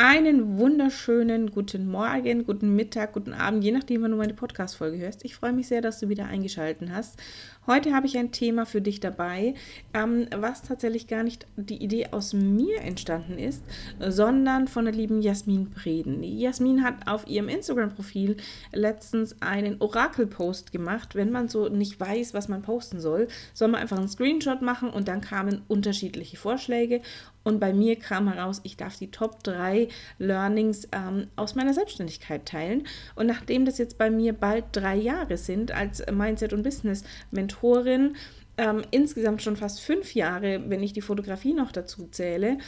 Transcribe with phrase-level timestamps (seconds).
[0.00, 5.24] Einen wunderschönen guten Morgen, guten Mittag, guten Abend, je nachdem, wann du meine Podcast-Folge hörst.
[5.24, 7.20] Ich freue mich sehr, dass du wieder eingeschaltet hast.
[7.66, 9.54] Heute habe ich ein Thema für dich dabei,
[9.92, 13.64] ähm, was tatsächlich gar nicht die Idee aus mir entstanden ist,
[13.98, 16.22] sondern von der lieben Jasmin Breden.
[16.22, 18.36] Jasmin hat auf ihrem Instagram-Profil
[18.72, 21.16] letztens einen Orakel-Post gemacht.
[21.16, 24.90] Wenn man so nicht weiß, was man posten soll, soll man einfach einen Screenshot machen
[24.90, 27.02] und dann kamen unterschiedliche Vorschläge.
[27.44, 29.87] Und bei mir kam heraus, ich darf die Top 3
[30.18, 32.86] Learnings ähm, aus meiner Selbstständigkeit teilen.
[33.14, 38.16] Und nachdem das jetzt bei mir bald drei Jahre sind als Mindset- und Business-Mentorin,
[38.58, 42.58] ähm, insgesamt schon fast fünf Jahre, wenn ich die Fotografie noch dazu zähle,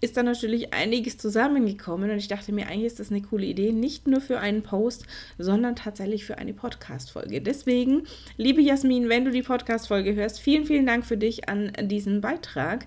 [0.00, 3.72] ist da natürlich einiges zusammengekommen und ich dachte mir, eigentlich ist das eine coole Idee,
[3.72, 5.06] nicht nur für einen Post,
[5.38, 7.40] sondern tatsächlich für eine Podcast-Folge.
[7.40, 8.02] Deswegen,
[8.36, 12.86] liebe Jasmin, wenn du die Podcast-Folge hörst, vielen, vielen Dank für dich an diesen Beitrag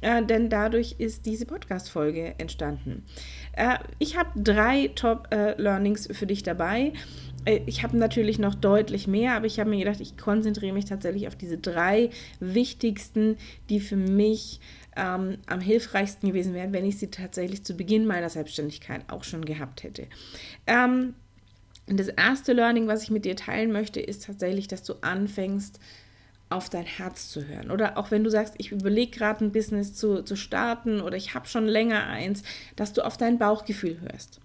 [0.00, 3.04] äh, denn dadurch ist diese Podcast-Folge entstanden.
[3.52, 6.92] Äh, ich habe drei Top-Learnings äh, für dich dabei.
[7.44, 10.84] Äh, ich habe natürlich noch deutlich mehr, aber ich habe mir gedacht, ich konzentriere mich
[10.84, 13.36] tatsächlich auf diese drei wichtigsten,
[13.68, 14.60] die für mich
[14.96, 19.44] ähm, am hilfreichsten gewesen wären, wenn ich sie tatsächlich zu Beginn meiner Selbstständigkeit auch schon
[19.44, 20.06] gehabt hätte.
[20.66, 21.14] Ähm,
[21.86, 25.80] das erste Learning, was ich mit dir teilen möchte, ist tatsächlich, dass du anfängst,
[26.50, 27.70] auf dein Herz zu hören.
[27.70, 31.34] Oder auch wenn du sagst, ich überlege gerade ein Business zu, zu starten oder ich
[31.34, 32.42] habe schon länger eins,
[32.76, 34.40] dass du auf dein Bauchgefühl hörst.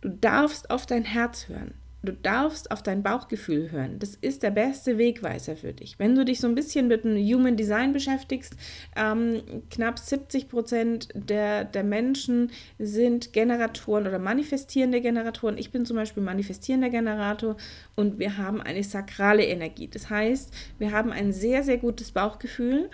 [0.00, 1.74] Du darfst auf dein Herz hören.
[2.06, 3.98] Du darfst auf dein Bauchgefühl hören.
[3.98, 5.98] Das ist der beste Wegweiser für dich.
[5.98, 8.54] Wenn du dich so ein bisschen mit dem Human Design beschäftigst,
[8.96, 15.58] ähm, knapp 70 Prozent der, der Menschen sind Generatoren oder manifestierende Generatoren.
[15.58, 17.56] Ich bin zum Beispiel manifestierender Generator
[17.96, 19.88] und wir haben eine sakrale Energie.
[19.88, 22.88] Das heißt, wir haben ein sehr, sehr gutes Bauchgefühl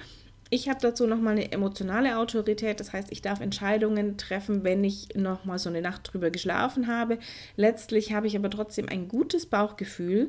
[0.52, 5.08] ich habe dazu nochmal eine emotionale Autorität, das heißt, ich darf Entscheidungen treffen, wenn ich
[5.14, 7.18] nochmal so eine Nacht drüber geschlafen habe.
[7.56, 10.28] Letztlich habe ich aber trotzdem ein gutes Bauchgefühl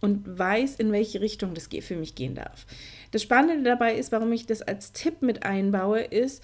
[0.00, 2.66] und weiß, in welche Richtung das für mich gehen darf.
[3.12, 6.42] Das Spannende dabei ist, warum ich das als Tipp mit einbaue, ist,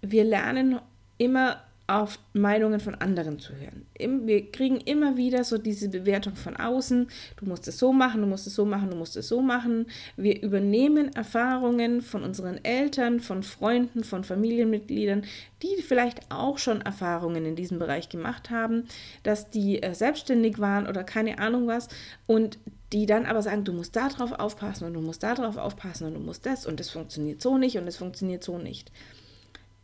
[0.00, 0.78] wir lernen
[1.18, 3.86] immer auf Meinungen von anderen zu hören.
[4.26, 8.26] Wir kriegen immer wieder so diese Bewertung von außen, du musst es so machen, du
[8.26, 9.86] musst es so machen, du musst es so machen.
[10.16, 15.24] Wir übernehmen Erfahrungen von unseren Eltern, von Freunden, von Familienmitgliedern,
[15.62, 18.84] die vielleicht auch schon Erfahrungen in diesem Bereich gemacht haben,
[19.22, 21.88] dass die äh, selbstständig waren oder keine Ahnung was
[22.26, 22.58] und
[22.92, 26.20] die dann aber sagen, du musst darauf aufpassen und du musst darauf aufpassen und du
[26.20, 28.90] musst das und das funktioniert so nicht und es funktioniert so nicht.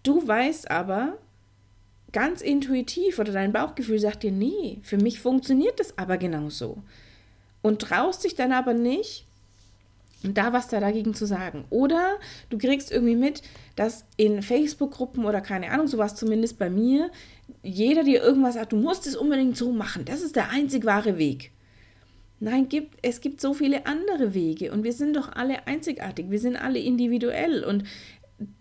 [0.03, 1.19] Du weißt aber,
[2.13, 6.79] ganz intuitiv oder dein Bauchgefühl sagt dir, nee, für mich funktioniert das aber genauso.
[7.63, 9.27] Und traust dich dann aber nicht,
[10.23, 11.65] da was da dagegen zu sagen.
[11.71, 12.19] Oder
[12.51, 13.43] du kriegst irgendwie mit,
[13.77, 17.11] dass in Facebook-Gruppen oder keine Ahnung, sowas zumindest bei mir,
[17.63, 20.05] jeder dir irgendwas sagt, du musst es unbedingt so machen.
[20.05, 21.53] Das ist der einzig wahre Weg.
[22.43, 26.39] Nein, gibt, es gibt so viele andere Wege und wir sind doch alle einzigartig, wir
[26.39, 27.85] sind alle individuell und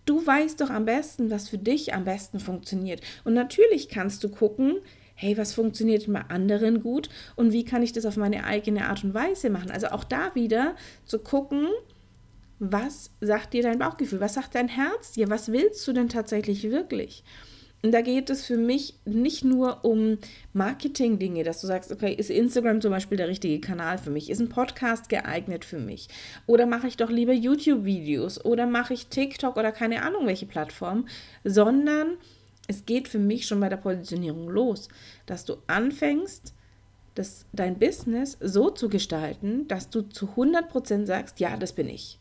[0.05, 3.01] du weißt doch am besten, was für dich am besten funktioniert.
[3.23, 4.77] Und natürlich kannst du gucken,
[5.15, 9.03] hey, was funktioniert bei anderen gut und wie kann ich das auf meine eigene Art
[9.03, 9.69] und Weise machen.
[9.69, 10.75] Also auch da wieder
[11.05, 11.67] zu gucken,
[12.59, 16.63] was sagt dir dein Bauchgefühl, was sagt dein Herz dir, was willst du denn tatsächlich
[16.63, 17.23] wirklich?
[17.81, 20.17] Da geht es für mich nicht nur um
[20.51, 24.29] Marketing-Dinge, dass du sagst, okay, ist Instagram zum Beispiel der richtige Kanal für mich?
[24.29, 26.09] Ist ein Podcast geeignet für mich?
[26.45, 28.43] Oder mache ich doch lieber YouTube-Videos?
[28.43, 31.07] Oder mache ich TikTok oder keine Ahnung welche Plattform?
[31.45, 32.17] Sondern
[32.67, 34.89] es geht für mich schon bei der Positionierung los,
[35.25, 36.53] dass du anfängst,
[37.15, 42.19] das, dein Business so zu gestalten, dass du zu 100% sagst, ja, das bin ich.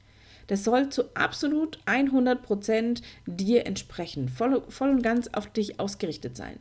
[0.49, 6.37] Das soll zu absolut 100 Prozent dir entsprechen, voll, voll und ganz auf dich ausgerichtet
[6.37, 6.59] sein.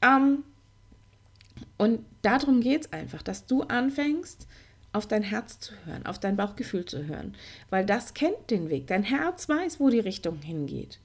[0.00, 0.44] Ähm,
[1.76, 4.46] und darum geht es einfach, dass du anfängst,
[4.92, 7.34] auf dein Herz zu hören, auf dein Bauchgefühl zu hören,
[7.68, 8.86] weil das kennt den Weg.
[8.86, 11.00] Dein Herz weiß, wo die Richtung hingeht.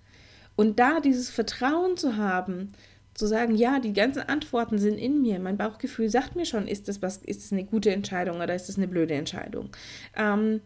[0.56, 2.74] Und da dieses Vertrauen zu haben,
[3.16, 5.40] zu sagen, ja, die ganzen Antworten sind in mir.
[5.40, 8.70] Mein Bauchgefühl sagt mir schon, ist das was, ist das eine gute Entscheidung oder ist
[8.70, 9.70] das eine blöde Entscheidung?
[10.16, 10.62] Ähm,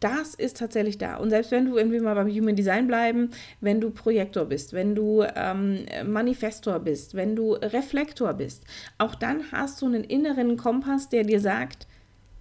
[0.00, 1.16] das ist tatsächlich da.
[1.16, 3.30] Und selbst wenn du irgendwie mal beim Human Design bleiben,
[3.60, 8.64] wenn du Projektor bist, wenn du ähm, Manifestor bist, wenn du Reflektor bist,
[8.98, 11.86] auch dann hast du einen inneren Kompass, der dir sagt,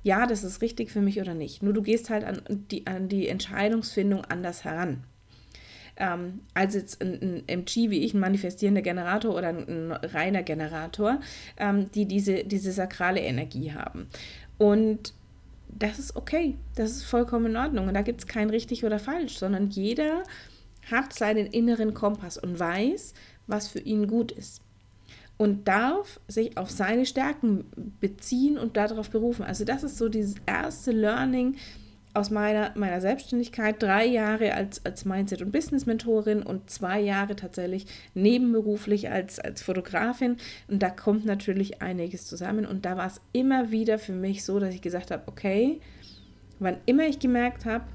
[0.03, 1.61] ja, das ist richtig für mich oder nicht.
[1.63, 2.41] Nur du gehst halt an
[2.71, 5.03] die, an die Entscheidungsfindung anders heran.
[5.97, 10.43] ähm, als jetzt ein, ein, MG wie ich, ein manifestierender Generator oder ein, ein reiner
[10.43, 11.19] Generator,
[11.57, 14.07] ähm, die diese, diese sakrale Energie haben.
[14.57, 15.13] Und
[15.69, 17.87] das ist okay, das ist vollkommen in Ordnung.
[17.87, 20.23] Und da gibt es kein richtig oder falsch, sondern jeder
[20.89, 23.13] hat seinen inneren Kompass und weiß,
[23.47, 24.61] was für ihn gut ist.
[25.37, 27.65] Und darf sich auf seine Stärken
[27.99, 29.43] beziehen und darauf berufen.
[29.43, 31.57] Also das ist so dieses erste Learning,
[32.13, 37.85] aus meiner, meiner Selbstständigkeit, drei Jahre als, als Mindset- und Business-Mentorin und zwei Jahre tatsächlich
[38.15, 40.37] nebenberuflich als, als Fotografin.
[40.67, 42.65] Und da kommt natürlich einiges zusammen.
[42.65, 45.79] Und da war es immer wieder für mich so, dass ich gesagt habe, okay,
[46.59, 47.85] wann immer ich gemerkt habe,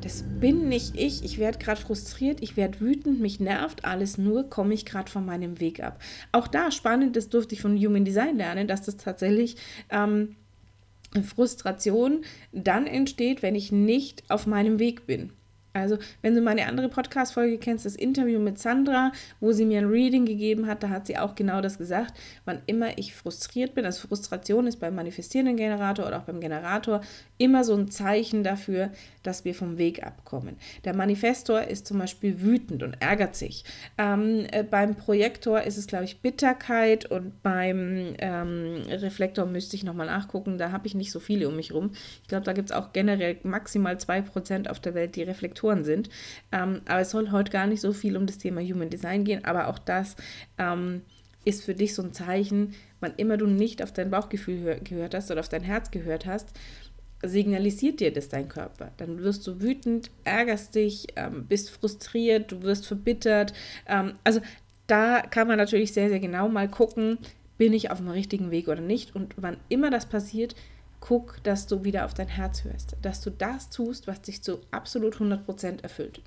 [0.00, 4.48] das bin nicht ich, ich werde gerade frustriert, ich werde wütend, mich nervt alles nur,
[4.50, 6.00] komme ich gerade von meinem Weg ab.
[6.32, 9.56] Auch da spannend, das durfte ich von Human Design lernen, dass das tatsächlich...
[9.90, 10.36] Ähm,
[11.24, 15.32] Frustration dann entsteht, wenn ich nicht auf meinem Weg bin.
[15.76, 19.86] Also, wenn du meine andere Podcast-Folge kennst, das Interview mit Sandra, wo sie mir ein
[19.86, 22.14] Reading gegeben hat, da hat sie auch genau das gesagt.
[22.44, 27.02] Wann immer ich frustriert bin, also Frustration ist beim manifestierenden Generator oder auch beim Generator
[27.38, 28.90] immer so ein Zeichen dafür,
[29.22, 30.56] dass wir vom Weg abkommen.
[30.84, 33.64] Der Manifestor ist zum Beispiel wütend und ärgert sich.
[33.98, 39.84] Ähm, äh, beim Projektor ist es, glaube ich, Bitterkeit und beim ähm, Reflektor müsste ich
[39.84, 40.56] nochmal nachgucken.
[40.56, 41.90] Da habe ich nicht so viele um mich rum.
[42.22, 46.08] Ich glaube, da gibt es auch generell maximal 2% auf der Welt, die Reflektoren sind.
[46.52, 49.44] Ähm, aber es soll heute gar nicht so viel um das Thema Human Design gehen,
[49.44, 50.16] aber auch das
[50.58, 51.02] ähm,
[51.44, 55.30] ist für dich so ein Zeichen, wann immer du nicht auf dein Bauchgefühl gehört hast
[55.30, 56.48] oder auf dein Herz gehört hast,
[57.24, 58.90] signalisiert dir das dein Körper.
[58.96, 63.52] Dann wirst du wütend, ärgerst dich, ähm, bist frustriert, du wirst verbittert.
[63.86, 64.40] Ähm, also
[64.86, 67.18] da kann man natürlich sehr, sehr genau mal gucken,
[67.58, 69.14] bin ich auf dem richtigen Weg oder nicht.
[69.14, 70.54] Und wann immer das passiert,
[71.06, 74.58] guck, dass du wieder auf dein Herz hörst, dass du das tust, was dich zu
[74.72, 76.20] absolut 100% erfüllt.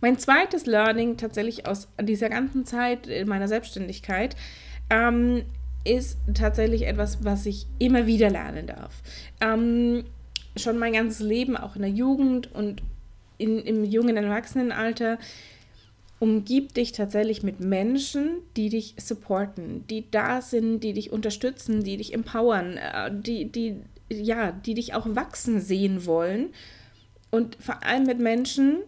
[0.00, 4.36] Mein zweites Learning tatsächlich aus dieser ganzen Zeit in meiner Selbstständigkeit
[4.90, 5.44] ähm,
[5.84, 9.02] ist tatsächlich etwas, was ich immer wieder lernen darf.
[9.40, 10.04] Ähm,
[10.56, 12.82] schon mein ganzes Leben, auch in der Jugend und
[13.38, 15.18] in, im jungen Erwachsenenalter,
[16.18, 21.96] umgib dich tatsächlich mit Menschen, die dich supporten, die da sind, die dich unterstützen, die
[21.96, 23.76] dich empowern, äh, die, die,
[24.08, 26.54] ja, die dich auch wachsen sehen wollen.
[27.30, 28.78] Und vor allem mit Menschen,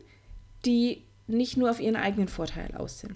[0.65, 3.15] die nicht nur auf ihren eigenen Vorteil aus sind.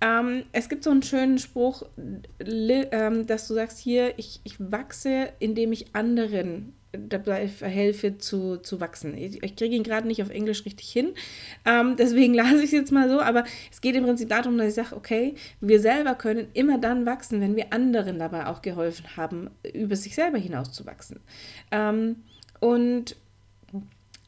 [0.00, 1.82] Ähm, es gibt so einen schönen Spruch,
[2.38, 8.80] ähm, dass du sagst, hier, ich, ich wachse, indem ich anderen dabei helfe zu, zu
[8.80, 9.16] wachsen.
[9.16, 11.14] Ich, ich kriege ihn gerade nicht auf Englisch richtig hin,
[11.64, 14.68] ähm, deswegen lasse ich es jetzt mal so, aber es geht im Prinzip darum, dass
[14.68, 19.16] ich sage, okay, wir selber können immer dann wachsen, wenn wir anderen dabei auch geholfen
[19.16, 21.20] haben, über sich selber hinaus zu wachsen.
[21.70, 22.16] Ähm,
[22.60, 23.16] und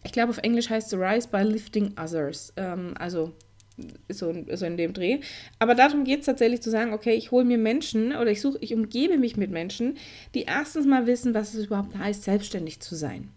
[0.04, 2.52] ich glaube, auf Englisch heißt es Rise by Lifting Others.
[2.56, 3.32] Ähm, also
[4.08, 5.20] so, so in dem Dreh.
[5.58, 8.58] Aber darum geht es tatsächlich zu sagen, okay, ich hole mir Menschen oder ich suche,
[8.60, 9.96] ich umgebe mich mit Menschen,
[10.34, 13.28] die erstens mal wissen, was es überhaupt heißt, selbstständig zu sein.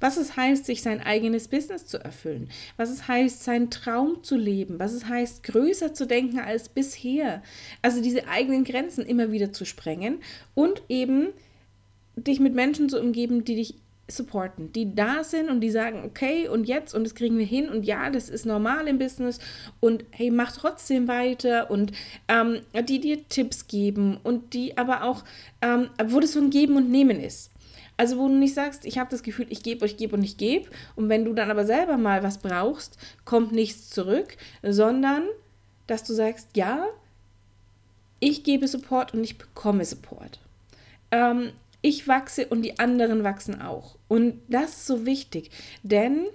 [0.00, 2.48] Was es heißt, sich sein eigenes Business zu erfüllen.
[2.78, 4.78] Was es heißt, seinen Traum zu leben.
[4.78, 7.42] Was es heißt, größer zu denken als bisher.
[7.82, 10.20] Also diese eigenen Grenzen immer wieder zu sprengen
[10.54, 11.28] und eben
[12.16, 13.74] dich mit Menschen zu umgeben, die dich
[14.10, 17.68] supporten, die da sind und die sagen, okay, und jetzt und das kriegen wir hin
[17.68, 19.38] und ja, das ist normal im Business
[19.80, 21.92] und hey, mach trotzdem weiter und
[22.28, 25.24] ähm, die dir Tipps geben und die aber auch,
[25.62, 27.50] ähm, wo das so ein Geben und Nehmen ist.
[27.96, 30.38] Also wo du nicht sagst, ich habe das Gefühl, ich gebe, ich gebe und ich
[30.38, 35.24] gebe und wenn du dann aber selber mal was brauchst, kommt nichts zurück, sondern
[35.86, 36.86] dass du sagst, ja,
[38.20, 40.38] ich gebe Support und ich bekomme Support.
[41.10, 43.96] Ähm, ich wachse und die anderen wachsen auch.
[44.08, 45.50] Und das ist so wichtig,
[45.82, 46.26] denn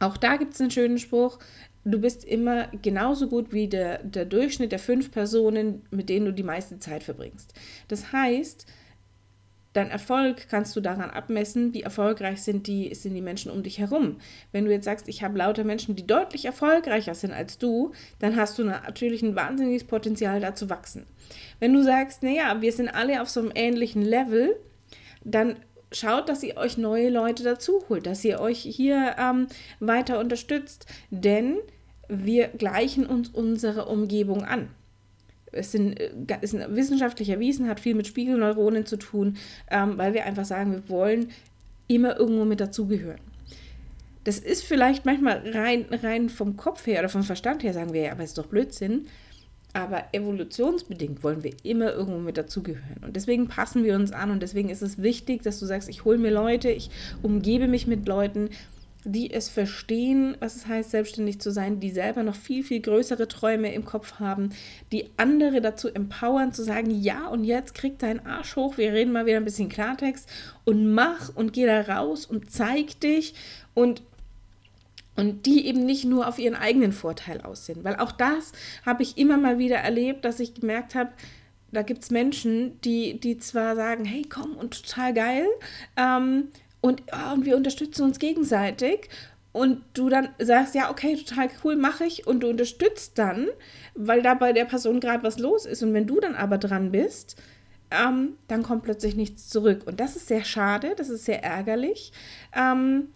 [0.00, 1.38] auch da gibt es einen schönen Spruch,
[1.84, 6.32] du bist immer genauso gut wie der, der Durchschnitt der fünf Personen, mit denen du
[6.32, 7.54] die meiste Zeit verbringst.
[7.88, 8.66] Das heißt,
[9.74, 13.78] Dein Erfolg kannst du daran abmessen, wie erfolgreich sind die, sind die Menschen um dich
[13.78, 14.18] herum.
[14.52, 17.90] Wenn du jetzt sagst, ich habe lauter Menschen, die deutlich erfolgreicher sind als du,
[18.20, 21.06] dann hast du natürlich ein wahnsinniges Potenzial, da zu wachsen.
[21.58, 24.54] Wenn du sagst, naja, wir sind alle auf so einem ähnlichen Level,
[25.24, 25.56] dann
[25.90, 29.48] schaut, dass ihr euch neue Leute dazu holt, dass ihr euch hier ähm,
[29.80, 31.58] weiter unterstützt, denn
[32.08, 34.68] wir gleichen uns unsere Umgebung an
[35.54, 39.36] es sind, äh, ist wissenschaftlich erwiesen, hat viel mit Spiegelneuronen zu tun,
[39.70, 41.30] ähm, weil wir einfach sagen, wir wollen
[41.86, 43.20] immer irgendwo mit dazugehören.
[44.24, 48.02] Das ist vielleicht manchmal rein, rein vom Kopf her oder vom Verstand her, sagen wir
[48.02, 49.06] ja, aber es ist doch Blödsinn.
[49.74, 53.02] Aber evolutionsbedingt wollen wir immer irgendwo mit dazugehören.
[53.04, 56.04] Und deswegen passen wir uns an und deswegen ist es wichtig, dass du sagst, ich
[56.04, 56.90] hole mir Leute, ich
[57.22, 58.50] umgebe mich mit Leuten,
[59.04, 63.28] die es verstehen, was es heißt, selbstständig zu sein, die selber noch viel, viel größere
[63.28, 64.50] Träume im Kopf haben,
[64.92, 69.12] die andere dazu empowern, zu sagen, ja, und jetzt krieg deinen Arsch hoch, wir reden
[69.12, 70.28] mal wieder ein bisschen Klartext
[70.64, 73.34] und mach und geh da raus und zeig dich
[73.74, 74.02] und
[75.16, 77.84] und die eben nicht nur auf ihren eigenen Vorteil aus sind.
[77.84, 78.50] Weil auch das
[78.84, 81.10] habe ich immer mal wieder erlebt, dass ich gemerkt habe,
[81.70, 85.46] da gibt es Menschen, die, die zwar sagen, hey, komm und total geil,
[85.96, 86.48] ähm,
[86.84, 89.08] und, oh, und wir unterstützen uns gegenseitig.
[89.52, 92.26] Und du dann sagst, ja, okay, total cool, mache ich.
[92.26, 93.48] Und du unterstützt dann,
[93.94, 95.82] weil da bei der Person gerade was los ist.
[95.82, 97.40] Und wenn du dann aber dran bist,
[97.90, 99.84] ähm, dann kommt plötzlich nichts zurück.
[99.86, 102.12] Und das ist sehr schade, das ist sehr ärgerlich.
[102.54, 103.08] Ähm,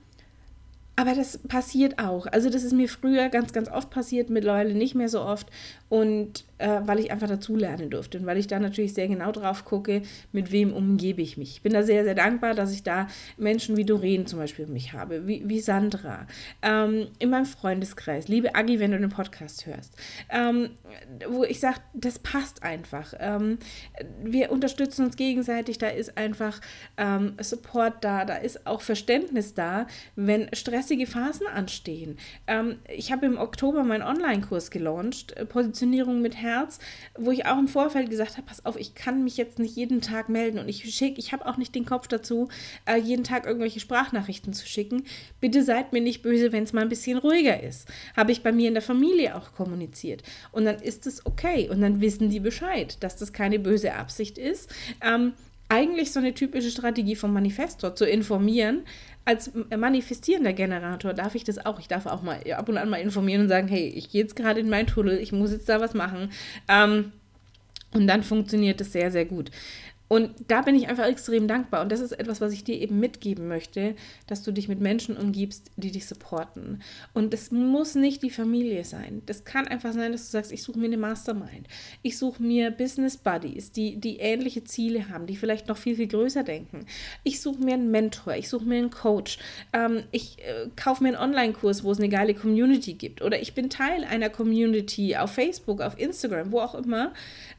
[0.97, 2.27] aber das passiert auch.
[2.27, 5.49] Also das ist mir früher ganz, ganz oft passiert, mittlerweile nicht mehr so oft.
[5.91, 9.65] Und äh, weil ich einfach dazulernen durfte und weil ich da natürlich sehr genau drauf
[9.65, 11.53] gucke, mit wem umgebe ich mich.
[11.53, 14.93] Ich bin da sehr, sehr dankbar, dass ich da Menschen wie Doreen zum Beispiel mich
[14.93, 16.27] habe, wie, wie Sandra,
[16.63, 19.97] ähm, in meinem Freundeskreis, liebe Agi, wenn du den Podcast hörst,
[20.31, 20.71] ähm,
[21.29, 23.15] wo ich sage, das passt einfach.
[23.19, 23.59] Ähm,
[24.23, 26.61] wir unterstützen uns gegenseitig, da ist einfach
[26.97, 29.87] ähm, Support da, da ist auch Verständnis da,
[30.17, 32.19] wenn stressige Phasen anstehen.
[32.47, 36.79] Ähm, ich habe im Oktober meinen Online-Kurs gelauncht, äh, Positionierung mit Herz,
[37.17, 40.01] wo ich auch im Vorfeld gesagt habe, pass auf, ich kann mich jetzt nicht jeden
[40.01, 42.49] Tag melden und ich schicke, ich habe auch nicht den Kopf dazu,
[42.87, 45.05] äh, jeden Tag irgendwelche Sprachnachrichten zu schicken.
[45.41, 47.89] Bitte seid mir nicht böse, wenn es mal ein bisschen ruhiger ist.
[48.17, 50.23] Habe ich bei mir in der Familie auch kommuniziert.
[50.53, 54.39] Und dann ist es okay und dann wissen die Bescheid, dass das keine böse Absicht
[54.39, 54.71] ist.
[55.03, 55.33] Ähm,
[55.69, 58.85] eigentlich so eine typische Strategie vom Manifestor, zu informieren.
[59.25, 61.79] Als manifestierender Generator darf ich das auch.
[61.79, 64.37] Ich darf auch mal ab und an mal informieren und sagen, hey, ich gehe jetzt
[64.37, 66.31] gerade in meinen Tunnel, ich muss jetzt da was machen.
[66.69, 67.13] Ähm,
[67.93, 69.51] und dann funktioniert das sehr, sehr gut.
[70.09, 71.83] Und da bin ich einfach extrem dankbar.
[71.83, 73.95] Und das ist etwas, was ich dir eben mitgeben möchte,
[74.27, 76.83] dass du dich mit Menschen umgibst, die dich supporten.
[77.13, 79.23] Und es muss nicht die Familie sein.
[79.27, 81.69] Das kann einfach sein, dass du sagst, ich suche mir eine Mastermind.
[82.03, 86.09] Ich suche mir Business Buddies, die, die ähnliche Ziele haben, die vielleicht noch viel, viel
[86.09, 86.87] größer denken.
[87.23, 89.39] Ich suche mir einen Mentor, ich suche mir einen Coach.
[89.75, 93.21] Ähm, ich äh, kaufe mir einen Online-Kurs, wo es eine geile Community gibt.
[93.21, 97.13] Oder ich bin Teil einer Community auf Facebook, auf Instagram, wo auch immer.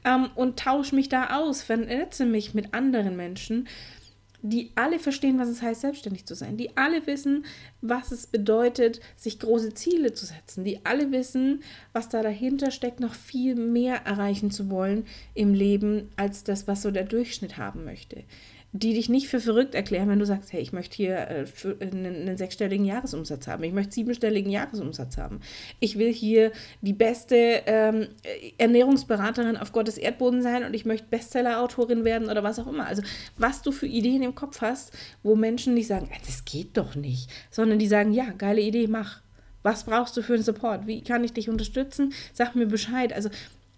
[0.04, 3.68] Ähm, und tausche mich da aus, vernetze mich mich mit anderen Menschen,
[4.42, 7.44] die alle verstehen, was es heißt, selbstständig zu sein, die alle wissen,
[7.82, 13.00] was es bedeutet, sich große Ziele zu setzen, die alle wissen, was da dahinter steckt,
[13.00, 15.04] noch viel mehr erreichen zu wollen
[15.34, 18.24] im Leben, als das, was so der Durchschnitt haben möchte
[18.72, 21.44] die dich nicht für verrückt erklären, wenn du sagst, hey, ich möchte hier äh,
[21.80, 25.40] einen, einen, sechsstelligen Jahresumsatz haben, ich möchte siebenstelligen Jahresumsatz haben,
[25.80, 28.08] ich will hier die beste ähm,
[28.58, 32.86] Ernährungsberaterin auf Gottes Erdboden sein und ich möchte Bestseller-Autorin werden oder was auch immer.
[32.86, 33.02] Also
[33.36, 34.92] was du für Ideen im Kopf hast,
[35.24, 39.20] wo Menschen nicht sagen, das geht doch nicht, sondern die sagen, ja, geile Idee, mach.
[39.62, 40.86] Was brauchst du für einen Support?
[40.86, 42.14] Wie kann ich dich unterstützen?
[42.32, 43.12] Sag mir Bescheid.
[43.12, 43.28] Also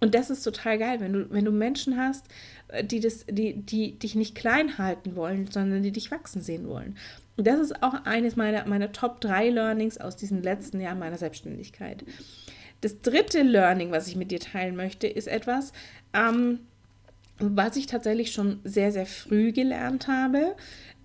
[0.02, 2.26] und das ist total geil, wenn du, wenn du Menschen hast,
[2.68, 6.66] äh, die, das, die, die dich nicht klein halten wollen, sondern die dich wachsen sehen
[6.66, 6.96] wollen.
[7.36, 11.18] Und das ist auch eines meiner, meiner Top 3 Learnings aus diesen letzten Jahren meiner
[11.18, 12.04] Selbstständigkeit.
[12.80, 15.72] Das dritte Learning, was ich mit dir teilen möchte, ist etwas,
[16.14, 16.58] ähm,
[17.42, 20.54] was ich tatsächlich schon sehr, sehr früh gelernt habe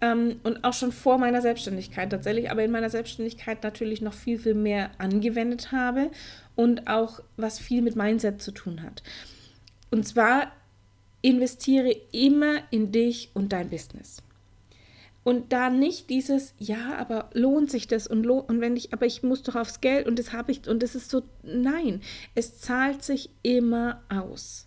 [0.01, 4.39] ähm, und auch schon vor meiner Selbstständigkeit tatsächlich, aber in meiner Selbstständigkeit natürlich noch viel,
[4.39, 6.11] viel mehr angewendet habe
[6.55, 9.03] und auch was viel mit Mindset zu tun hat.
[9.89, 10.51] Und zwar
[11.21, 14.21] investiere immer in dich und dein Business.
[15.23, 19.05] Und da nicht dieses, ja, aber lohnt sich das und, lohnt, und wenn ich, aber
[19.05, 22.01] ich muss doch aufs Geld und das habe ich und das ist so, nein,
[22.33, 24.66] es zahlt sich immer aus.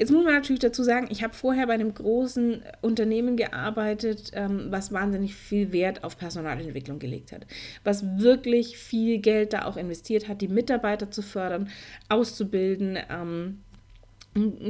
[0.00, 4.68] Jetzt muss man natürlich dazu sagen, ich habe vorher bei einem großen Unternehmen gearbeitet, ähm,
[4.70, 7.46] was wahnsinnig viel Wert auf Personalentwicklung gelegt hat,
[7.84, 11.68] was wirklich viel Geld da auch investiert hat, die Mitarbeiter zu fördern,
[12.08, 12.98] auszubilden.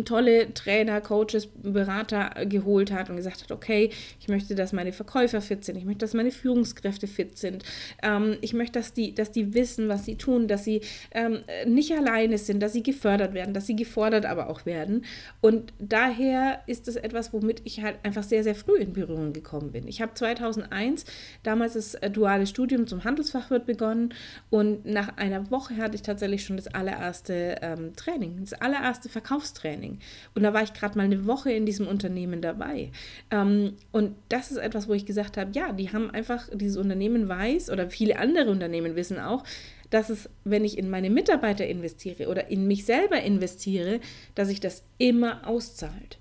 [0.06, 5.42] Tolle Trainer, Coaches, Berater geholt hat und gesagt hat, okay, ich möchte, dass meine Verkäufer
[5.42, 7.62] fit sind, ich möchte, dass meine Führungskräfte fit sind,
[8.02, 11.92] ähm, ich möchte, dass die, dass die wissen, was sie tun, dass sie ähm, nicht
[11.92, 15.04] alleine sind, dass sie gefördert werden, dass sie gefordert aber auch werden.
[15.42, 19.72] Und daher ist es etwas, womit ich halt einfach sehr, sehr früh in Berührung gekommen
[19.72, 19.86] bin.
[19.86, 21.04] Ich habe 2001
[21.42, 24.14] damals das äh, duale Studium zum Handelsfachwirt begonnen
[24.48, 29.49] und nach einer Woche hatte ich tatsächlich schon das allererste ähm, Training, das allererste Verkaufs
[29.50, 29.98] Verkaufstraining.
[30.34, 32.90] Und da war ich gerade mal eine Woche in diesem Unternehmen dabei.
[33.30, 37.28] Ähm, und das ist etwas, wo ich gesagt habe, ja, die haben einfach, dieses Unternehmen
[37.28, 39.44] weiß oder viele andere Unternehmen wissen auch,
[39.90, 44.00] dass es, wenn ich in meine Mitarbeiter investiere oder in mich selber investiere,
[44.34, 46.18] dass sich das immer auszahlt.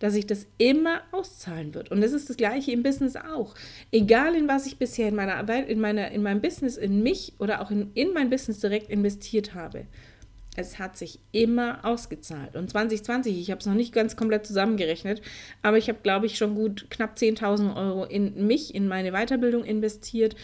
[0.00, 1.90] dass sich das immer auszahlen wird.
[1.90, 3.54] Und das ist das Gleiche im Business auch.
[3.92, 7.34] Egal in was ich bisher in meiner Arbeit, in, meiner, in meinem Business, in mich
[7.38, 9.84] oder auch in, in mein Business direkt investiert habe.
[10.56, 12.56] Es hat sich immer ausgezahlt.
[12.56, 15.22] Und 2020, ich habe es noch nicht ganz komplett zusammengerechnet,
[15.62, 19.64] aber ich habe, glaube ich, schon gut knapp 10.000 Euro in mich, in meine Weiterbildung
[19.64, 20.34] investiert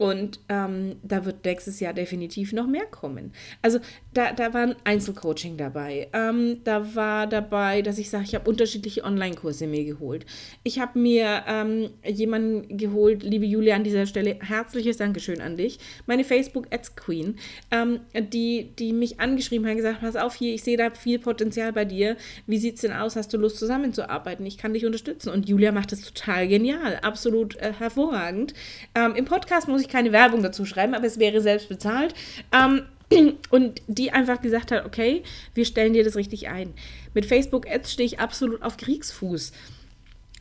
[0.00, 3.34] und ähm, da wird nächstes Jahr definitiv noch mehr kommen.
[3.60, 3.80] Also
[4.14, 6.08] da, da war ein Einzelcoaching dabei.
[6.14, 10.24] Ähm, da war dabei, dass ich sage, ich habe unterschiedliche Online-Kurse mir geholt.
[10.62, 15.78] Ich habe mir ähm, jemanden geholt, liebe Julia, an dieser Stelle herzliches Dankeschön an dich.
[16.06, 17.36] Meine Facebook-Ads-Queen,
[17.70, 21.74] ähm, die, die mich angeschrieben hat, gesagt, pass auf hier, ich sehe da viel Potenzial
[21.74, 22.16] bei dir.
[22.46, 23.16] Wie sieht es denn aus?
[23.16, 24.46] Hast du Lust zusammenzuarbeiten?
[24.46, 25.28] Ich kann dich unterstützen.
[25.28, 28.54] Und Julia macht das total genial, absolut äh, hervorragend.
[28.94, 32.14] Ähm, Im Podcast muss ich keine Werbung dazu schreiben, aber es wäre selbst bezahlt.
[32.52, 32.82] Ähm,
[33.50, 35.22] und die einfach gesagt hat, okay,
[35.54, 36.74] wir stellen dir das richtig ein.
[37.14, 39.52] Mit Facebook Ads stehe ich absolut auf Kriegsfuß.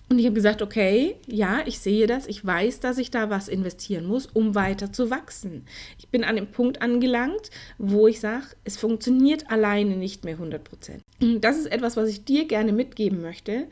[0.09, 3.47] Und ich habe gesagt, okay, ja, ich sehe das, ich weiß, dass ich da was
[3.47, 5.65] investieren muss, um weiter zu wachsen.
[5.99, 10.63] Ich bin an dem Punkt angelangt, wo ich sage, es funktioniert alleine nicht mehr 100
[10.63, 11.03] Prozent.
[11.19, 13.67] Das ist etwas, was ich dir gerne mitgeben möchte,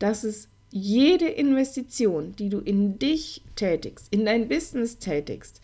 [0.00, 5.60] dass es jede Investition, die du in dich tätigst, in dein Business tätigst,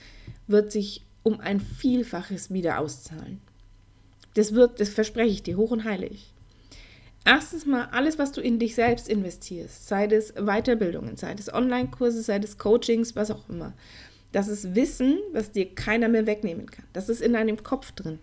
[0.46, 3.40] wird sich um ein Vielfaches wieder auszahlen.
[4.34, 6.32] Das wird, das verspreche ich dir, hoch und heilig.
[7.24, 12.22] Erstens mal alles, was du in dich selbst investierst, sei es Weiterbildungen, sei es Online-Kurse,
[12.22, 13.72] sei es Coachings, was auch immer.
[14.30, 16.84] Das ist Wissen, was dir keiner mehr wegnehmen kann.
[16.92, 18.20] Das ist in deinem Kopf drin.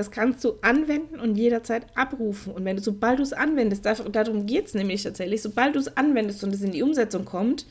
[0.00, 2.54] Das kannst du anwenden und jederzeit abrufen.
[2.54, 5.94] Und wenn du, sobald du es anwendest, darum geht es nämlich tatsächlich, sobald du es
[5.94, 7.66] anwendest und es in die Umsetzung kommt,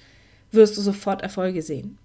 [0.51, 1.97] wirst du sofort Erfolge sehen.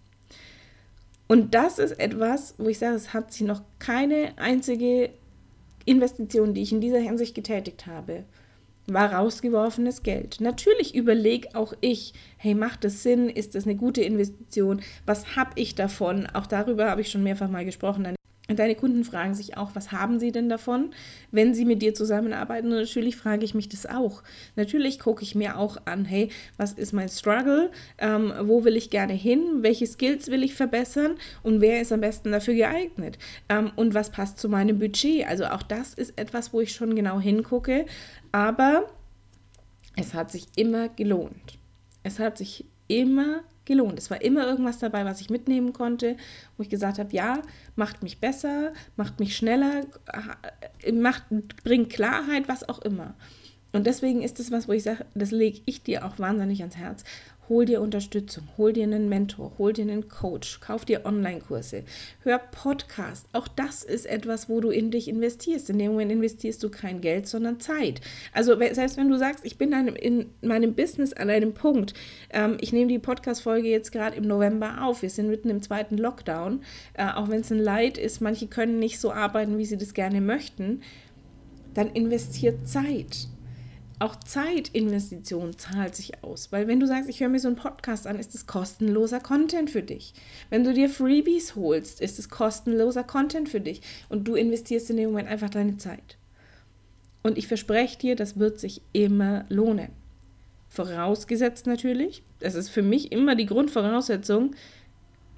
[1.29, 5.11] Und das ist etwas, wo ich sage, es hat sich noch keine einzige
[5.85, 8.25] Investition, die ich in dieser Hinsicht getätigt habe,
[8.87, 10.41] war rausgeworfenes Geld.
[10.41, 13.29] Natürlich überlege auch ich, hey, macht das Sinn?
[13.29, 14.81] Ist das eine gute Investition?
[15.05, 16.27] Was habe ich davon?
[16.29, 18.15] Auch darüber habe ich schon mehrfach mal gesprochen.
[18.47, 20.91] Und deine Kunden fragen sich auch, was haben sie denn davon,
[21.31, 22.71] wenn sie mit dir zusammenarbeiten?
[22.71, 24.23] Und natürlich frage ich mich das auch.
[24.55, 26.29] Natürlich gucke ich mir auch an, hey,
[26.59, 27.71] was ist mein Struggle?
[27.97, 29.63] Ähm, wo will ich gerne hin?
[29.63, 31.17] Welche Skills will ich verbessern?
[31.43, 33.19] Und wer ist am besten dafür geeignet?
[33.49, 35.27] Ähm, und was passt zu meinem Budget?
[35.27, 37.87] Also auch das ist etwas, wo ich schon genau hingucke.
[38.31, 38.91] Aber
[39.97, 41.59] es hat sich immer gelohnt.
[42.03, 43.99] Es hat sich immer gelohnt.
[43.99, 46.17] Es war immer irgendwas dabei, was ich mitnehmen konnte,
[46.57, 47.43] wo ich gesagt habe, ja,
[47.77, 49.83] macht mich besser, macht mich schneller,
[50.83, 51.25] äh, macht,
[51.63, 53.15] bringt Klarheit, was auch immer.
[53.73, 56.77] Und deswegen ist es was, wo ich sage, das lege ich dir auch wahnsinnig ans
[56.77, 57.03] Herz.
[57.51, 61.85] Hol dir Unterstützung, hol dir einen Mentor, hol dir einen Coach, kauf dir Online-Kurse,
[62.23, 63.27] hör Podcast.
[63.35, 65.69] Auch das ist etwas, wo du in dich investierst.
[65.69, 68.01] In dem Moment investierst du kein Geld, sondern Zeit.
[68.33, 71.93] Also selbst wenn du sagst, ich bin in meinem Business an einem Punkt,
[72.31, 75.99] ähm, ich nehme die Podcast-Folge jetzt gerade im November auf, wir sind mitten im zweiten
[75.99, 76.63] Lockdown,
[76.95, 79.93] äh, auch wenn es ein Leid ist, manche können nicht so arbeiten, wie sie das
[79.93, 80.81] gerne möchten,
[81.75, 83.29] dann investiert Zeit
[83.99, 86.51] auch Zeitinvestition zahlt sich aus.
[86.51, 89.71] Weil wenn du sagst, ich höre mir so einen Podcast an, ist es kostenloser Content
[89.71, 90.15] für dich.
[90.51, 93.83] Wenn du dir Freebies holst, ist es kostenloser Content für dich.
[94.09, 96.17] Und du investierst in dem Moment einfach deine Zeit.
[97.23, 99.89] Und ich verspreche dir, das wird sich immer lohnen.
[100.69, 104.55] Vorausgesetzt natürlich, das ist für mich immer die Grundvoraussetzung,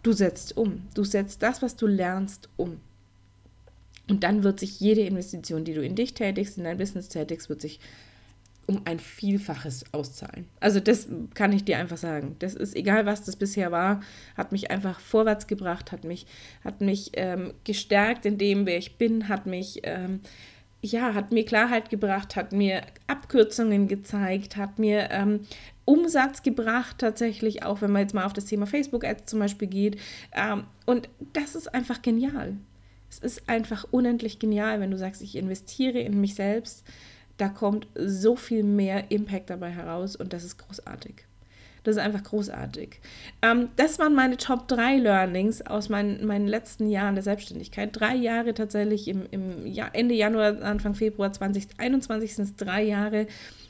[0.03, 0.83] du setzt um.
[0.95, 2.81] Du setzt das, was du lernst, um.
[4.09, 7.49] Und dann wird sich jede Investition, die du in dich tätigst, in dein Business tätigst,
[7.49, 7.81] wird sich
[8.67, 10.49] um ein Vielfaches auszahlen.
[10.61, 12.37] Also das kann ich dir einfach sagen.
[12.41, 14.01] Das ist egal, was das bisher war,
[14.37, 16.27] hat mich einfach vorwärts gebracht, hat mich,
[16.65, 20.21] hat mich ähm, gestärkt in dem, wer ich bin, hat mich, ähm,
[20.83, 25.41] ja, hat mir Klarheit gebracht, hat mir Abkürzungen gezeigt, hat mir ähm,
[25.85, 30.01] Umsatz gebracht, tatsächlich, auch wenn man jetzt mal auf das Thema Facebook-Ads zum Beispiel geht.
[30.33, 32.57] Ähm, und das ist einfach genial.
[33.09, 36.85] Es ist einfach unendlich genial, wenn du sagst, ich investiere in mich selbst
[37.37, 41.25] da kommt so viel mehr Impact dabei heraus und das ist großartig.
[41.87, 42.99] Das ist einfach großartig.
[43.43, 47.91] Ähm, das waren meine Top 3 Learnings aus meinen, meinen letzten Jahren der Selbstständigkeit.
[47.93, 53.29] Drei Jahre tatsächlich im, im Jahr, Ende Januar, Anfang Februar 2021 sind es drei Jahre,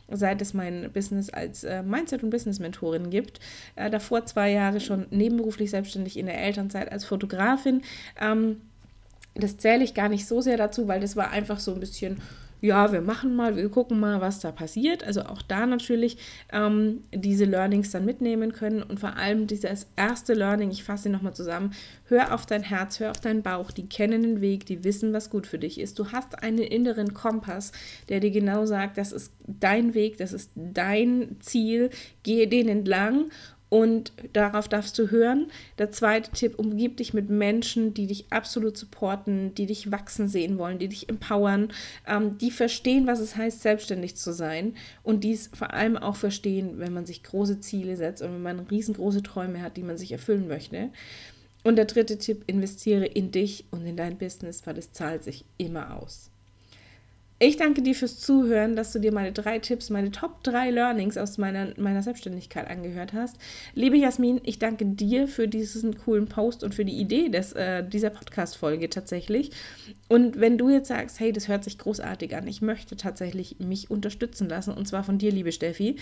[0.09, 3.39] seit es mein Business als äh, Mindset- und Business-Mentorin gibt.
[3.75, 7.83] Äh, davor zwei Jahre schon nebenberuflich selbstständig in der Elternzeit als Fotografin.
[8.19, 8.63] Ähm,
[9.35, 12.23] das zähle ich gar nicht so sehr dazu, weil das war einfach so ein bisschen
[12.61, 15.05] ja, wir machen mal, wir gucken mal, was da passiert.
[15.05, 16.17] Also auch da natürlich
[16.53, 21.35] ähm, diese Learnings dann mitnehmen können und vor allem dieses erste Learning, ich fasse nochmal
[21.35, 21.73] zusammen,
[22.05, 25.31] hör auf dein Herz, hör auf deinen Bauch, die kennen den Weg, die wissen, was
[25.31, 25.99] gut für dich ist.
[25.99, 27.73] Du hast einen inneren Kompass,
[28.09, 31.91] der dir genau sagt, das ist dein Weg, das ist dein Ziel,
[32.23, 33.27] gehe den entlang
[33.69, 35.49] und darauf darfst du hören.
[35.79, 40.59] Der zweite Tipp, umgib dich mit Menschen, die dich absolut supporten, die dich wachsen sehen
[40.59, 41.73] wollen, die dich empowern,
[42.07, 46.79] ähm, die verstehen, was es heißt, selbstständig zu sein und dies vor allem auch verstehen,
[46.79, 50.13] wenn man sich große Ziele setzt und wenn man riesengroße Träume hat, die man sich
[50.13, 50.91] erfüllen möchte.
[51.65, 55.45] Und der dritte Tipp, investiere in dich und in dein Business, weil es zahlt sich
[55.59, 56.31] immer aus.
[57.39, 61.19] Ich danke dir fürs Zuhören, dass du dir meine drei Tipps, meine Top 3 Learnings
[61.19, 63.37] aus meiner, meiner Selbstständigkeit angehört hast.
[63.75, 67.87] Liebe Jasmin, ich danke dir für diesen coolen Post und für die Idee des, äh,
[67.87, 69.51] dieser Podcast-Folge tatsächlich.
[70.09, 73.91] Und wenn du jetzt sagst, hey, das hört sich großartig an, ich möchte tatsächlich mich
[73.91, 75.97] unterstützen lassen, und zwar von dir, liebe Steffi,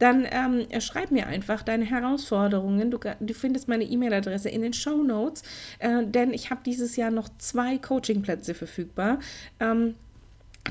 [0.00, 2.90] dann ähm, schreib mir einfach deine Herausforderungen.
[2.90, 5.44] Du, du findest meine E-Mail-Adresse in den Show Notes,
[5.78, 9.20] äh, denn ich habe dieses Jahr noch zwei Coaching-Plätze verfügbar.
[9.60, 9.94] Ähm,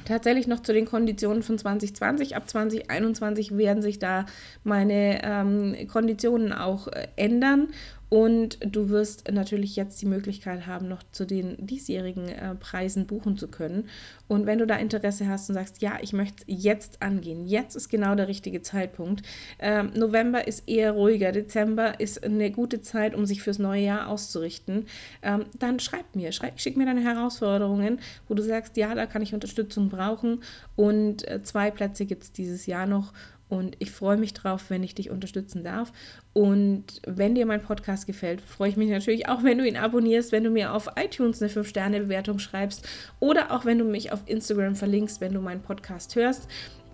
[0.05, 2.35] Tatsächlich noch zu den Konditionen von 2020.
[2.35, 4.25] Ab 2021 werden sich da
[4.63, 7.69] meine ähm, Konditionen auch äh, ändern.
[8.09, 13.37] Und du wirst natürlich jetzt die Möglichkeit haben, noch zu den diesjährigen äh, Preisen buchen
[13.37, 13.87] zu können.
[14.27, 17.89] Und wenn du da Interesse hast und sagst, ja, ich möchte jetzt angehen, jetzt ist
[17.89, 19.23] genau der richtige Zeitpunkt.
[19.59, 24.07] Ähm, November ist eher ruhiger, Dezember ist eine gute Zeit, um sich fürs neue Jahr
[24.07, 24.87] auszurichten.
[25.21, 29.21] Ähm, dann schreib mir, schreib, schick mir deine Herausforderungen, wo du sagst, ja, da kann
[29.21, 30.41] ich Unterstützung brauchen.
[30.75, 33.13] Und äh, zwei Plätze gibt es dieses Jahr noch.
[33.49, 35.91] Und ich freue mich drauf, wenn ich dich unterstützen darf.
[36.33, 40.31] Und wenn dir mein Podcast gefällt, freue ich mich natürlich auch, wenn du ihn abonnierst,
[40.31, 42.87] wenn du mir auf iTunes eine 5-Sterne-Bewertung schreibst
[43.19, 46.47] oder auch wenn du mich auf Instagram verlinkst, wenn du meinen Podcast hörst.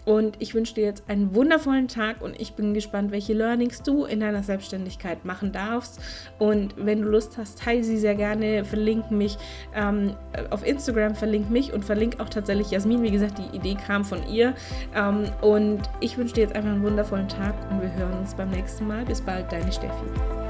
[0.05, 4.05] Und ich wünsche dir jetzt einen wundervollen Tag und ich bin gespannt, welche Learnings du
[4.05, 5.99] in deiner Selbstständigkeit machen darfst.
[6.37, 9.37] Und wenn du Lust hast, teile sie sehr gerne, verlink mich
[9.75, 10.15] ähm,
[10.51, 13.01] auf Instagram, verlink mich und verlink auch tatsächlich Jasmin.
[13.01, 14.53] Wie gesagt, die Idee kam von ihr.
[14.95, 18.51] Ähm, und ich wünsche dir jetzt einfach einen wundervollen Tag und wir hören uns beim
[18.51, 19.05] nächsten Mal.
[19.05, 20.44] Bis bald, deine Steffi.